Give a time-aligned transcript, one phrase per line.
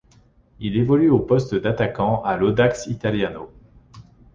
[0.59, 3.51] Il évolue au poste d'attaquant à l'Audax Italiano.